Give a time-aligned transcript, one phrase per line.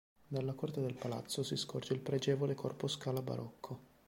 [0.27, 3.79] Dalla corte del Palazzo si scorge il pregevole corpo scala barocco.